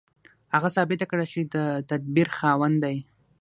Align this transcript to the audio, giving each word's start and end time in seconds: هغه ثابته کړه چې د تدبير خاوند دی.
هغه 0.53 0.69
ثابته 0.75 1.05
کړه 1.11 1.25
چې 1.33 1.39
د 1.53 1.55
تدبير 1.89 2.27
خاوند 2.37 2.75
دی. 2.83 2.97